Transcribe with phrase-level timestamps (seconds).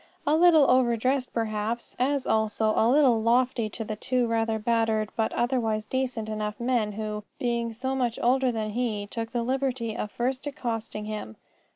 [0.25, 5.11] A little over dressed perhaps; as, also, a little lofty to the two rather battered
[5.15, 9.95] but otherwise decent enough men who, being so much older than he, took the liberty
[9.95, 11.35] of first accosting him.